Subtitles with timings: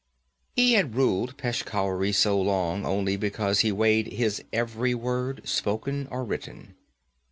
[0.55, 6.23] He had ruled Peshkhauri so long only because he weighed his every word, spoken or
[6.23, 6.73] written.